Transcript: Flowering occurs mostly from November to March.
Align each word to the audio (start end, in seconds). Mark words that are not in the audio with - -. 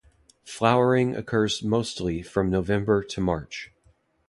Flowering 0.43 1.15
occurs 1.15 1.61
mostly 1.61 2.23
from 2.23 2.49
November 2.49 3.03
to 3.03 3.21
March. 3.21 3.71